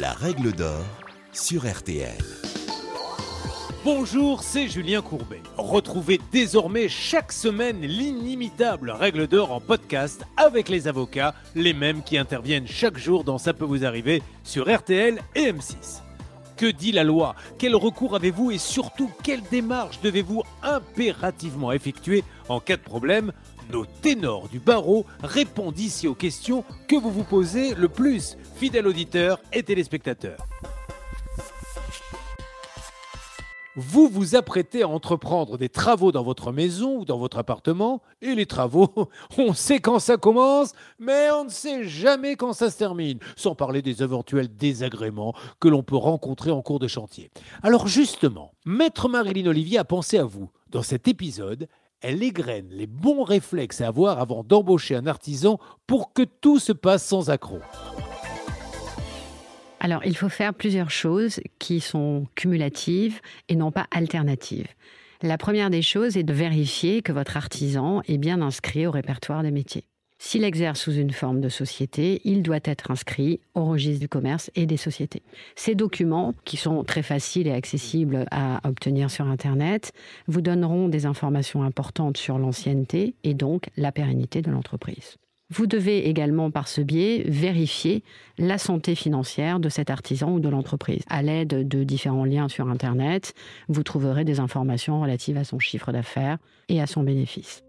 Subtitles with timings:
[0.00, 0.84] La règle d'or
[1.32, 2.18] sur RTL.
[3.84, 5.40] Bonjour, c'est Julien Courbet.
[5.56, 12.18] Retrouvez désormais chaque semaine l'inimitable règle d'or en podcast avec les avocats, les mêmes qui
[12.18, 16.00] interviennent chaque jour dans Ça peut vous arriver sur RTL et M6.
[16.56, 17.36] Que dit la loi?
[17.58, 23.32] Quel recours avez-vous et surtout quelle démarche devez-vous impérativement effectuer en cas de problème?
[23.70, 28.86] Nos ténors du barreau répondent ici aux questions que vous vous posez le plus, fidèles
[28.86, 30.46] auditeurs et téléspectateurs.
[33.76, 38.36] Vous vous apprêtez à entreprendre des travaux dans votre maison ou dans votre appartement, et
[38.36, 38.88] les travaux,
[39.38, 43.56] on sait quand ça commence, mais on ne sait jamais quand ça se termine, sans
[43.56, 47.32] parler des éventuels désagréments que l'on peut rencontrer en cours de chantier.
[47.64, 50.50] Alors justement, Maître Marilyn Olivier a pensé à vous.
[50.70, 51.66] Dans cet épisode,
[52.00, 56.72] elle égrène les bons réflexes à avoir avant d'embaucher un artisan pour que tout se
[56.72, 57.60] passe sans accroc.
[59.80, 64.68] Alors, il faut faire plusieurs choses qui sont cumulatives et non pas alternatives.
[65.22, 69.42] La première des choses est de vérifier que votre artisan est bien inscrit au répertoire
[69.42, 69.86] des métiers.
[70.26, 74.50] S'il exerce sous une forme de société, il doit être inscrit au registre du commerce
[74.54, 75.22] et des sociétés.
[75.54, 79.92] Ces documents, qui sont très faciles et accessibles à obtenir sur Internet,
[80.26, 85.18] vous donneront des informations importantes sur l'ancienneté et donc la pérennité de l'entreprise.
[85.50, 88.02] Vous devez également, par ce biais, vérifier
[88.38, 91.02] la santé financière de cet artisan ou de l'entreprise.
[91.10, 93.34] À l'aide de différents liens sur Internet,
[93.68, 96.38] vous trouverez des informations relatives à son chiffre d'affaires
[96.70, 97.62] et à son bénéfice.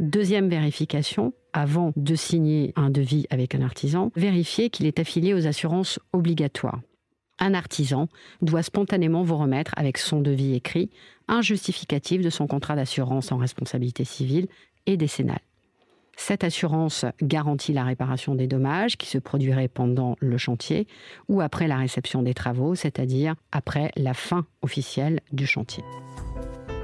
[0.00, 5.46] Deuxième vérification, avant de signer un devis avec un artisan, vérifiez qu'il est affilié aux
[5.46, 6.80] assurances obligatoires
[7.40, 8.08] un artisan
[8.42, 10.90] doit spontanément vous remettre avec son devis écrit
[11.26, 14.46] un justificatif de son contrat d'assurance en responsabilité civile
[14.86, 15.40] et décennale.
[16.16, 20.86] Cette assurance garantit la réparation des dommages qui se produiraient pendant le chantier
[21.28, 25.82] ou après la réception des travaux, c'est-à-dire après la fin officielle du chantier.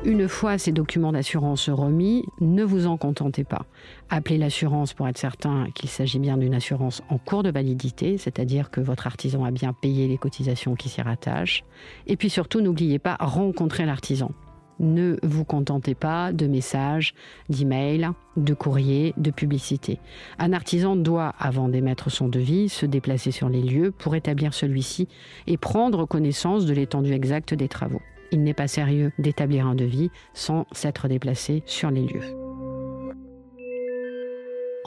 [0.07, 3.67] Une fois ces documents d'assurance remis, ne vous en contentez pas.
[4.09, 8.71] Appelez l'assurance pour être certain qu'il s'agit bien d'une assurance en cours de validité, c'est-à-dire
[8.71, 11.65] que votre artisan a bien payé les cotisations qui s'y rattachent.
[12.07, 14.31] Et puis surtout, n'oubliez pas, rencontrer l'artisan.
[14.79, 17.13] Ne vous contentez pas de messages,
[17.49, 19.99] d'emails, de courriers, de publicités.
[20.39, 25.09] Un artisan doit, avant d'émettre son devis, se déplacer sur les lieux pour établir celui-ci
[25.49, 28.03] et prendre connaissance de l'étendue exacte des travaux.
[28.33, 32.47] Il n'est pas sérieux d'établir un devis sans s'être déplacé sur les lieux.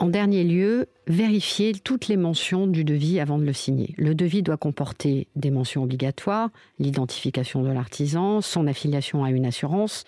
[0.00, 3.94] En dernier lieu, vérifiez toutes les mentions du devis avant de le signer.
[3.98, 6.48] Le devis doit comporter des mentions obligatoires,
[6.78, 10.04] l'identification de l'artisan, son affiliation à une assurance,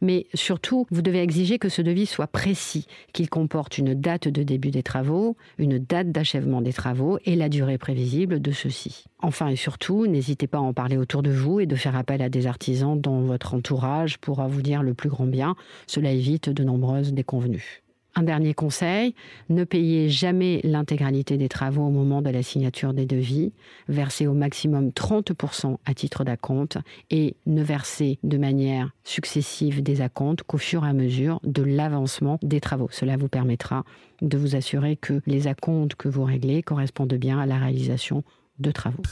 [0.00, 4.42] mais surtout, vous devez exiger que ce devis soit précis, qu'il comporte une date de
[4.42, 9.04] début des travaux, une date d'achèvement des travaux et la durée prévisible de ceux-ci.
[9.20, 12.22] Enfin et surtout, n'hésitez pas à en parler autour de vous et de faire appel
[12.22, 15.54] à des artisans dont votre entourage pourra vous dire le plus grand bien.
[15.86, 17.85] Cela évite de nombreuses déconvenues.
[18.18, 19.14] Un dernier conseil,
[19.50, 23.52] ne payez jamais l'intégralité des travaux au moment de la signature des devis,
[23.88, 26.78] versez au maximum 30% à titre d'acompte
[27.10, 32.38] et ne versez de manière successive des acomptes qu'au fur et à mesure de l'avancement
[32.42, 32.88] des travaux.
[32.90, 33.84] Cela vous permettra
[34.22, 38.24] de vous assurer que les acomptes que vous réglez correspondent bien à la réalisation
[38.58, 39.02] de travaux.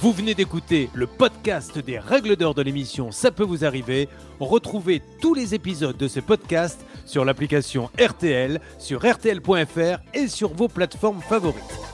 [0.00, 4.10] Vous venez d'écouter le podcast des règles d'or de l'émission Ça peut vous arriver.
[4.40, 10.68] Retrouvez tous les épisodes de ce podcast sur l'application RTL, sur rtl.fr et sur vos
[10.68, 11.85] plateformes favorites.